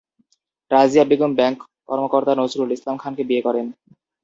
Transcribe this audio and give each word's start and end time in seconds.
Razia 0.71 1.05
Begum 1.09 1.31
bank 1.35 1.57
কর্মকর্তা 1.89 2.33
নজরুল 2.37 2.69
ইসলাম 2.73 2.95
খানকে 2.99 3.23
বিয়ে 3.29 3.45
করেন। 3.47 3.65